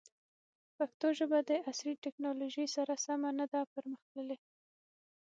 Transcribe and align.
پښتو 0.77 1.07
ژبه 1.19 1.39
د 1.49 1.51
عصري 1.69 1.93
تکنالوژۍ 2.05 2.67
سره 2.75 2.93
سمه 3.05 3.29
نه 3.39 3.45
ده 3.53 3.59
پرمختللې. 3.73 4.37